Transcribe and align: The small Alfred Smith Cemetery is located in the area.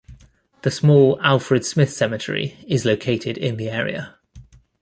The 0.63 0.71
small 0.71 1.19
Alfred 1.21 1.63
Smith 1.63 1.93
Cemetery 1.93 2.57
is 2.67 2.85
located 2.85 3.37
in 3.37 3.57
the 3.57 3.69
area. 3.69 4.15